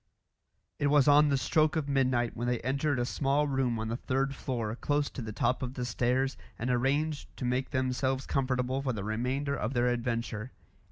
It 0.79 0.87
was 0.87 1.07
on 1.07 1.29
the 1.29 1.37
stroke 1.37 1.75
of 1.75 1.87
midnight 1.87 2.35
when 2.35 2.47
they 2.47 2.59
entered 2.61 2.97
a 2.97 3.05
small 3.05 3.47
room 3.47 3.77
on 3.77 3.87
the 3.87 3.95
third 3.97 4.33
floor, 4.35 4.75
close 4.75 5.11
to 5.11 5.21
the 5.21 5.31
top 5.31 5.61
of 5.61 5.75
the 5.75 5.85
stairs, 5.85 6.37
and 6.57 6.71
arranged 6.71 7.29
to 7.37 7.45
make 7.45 7.69
themselves 7.69 8.25
comfortable 8.25 8.81
for 8.81 8.93
the 8.93 9.03
remainder 9.03 9.55
of 9.55 9.75
their 9.75 9.89
adventure. 9.89 10.53